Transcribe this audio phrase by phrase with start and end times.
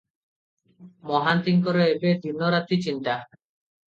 [1.11, 3.15] ମହାନ୍ତିଙ୍କର ଏବେ ଦିନ ରାତି ଚିନ୍ତା।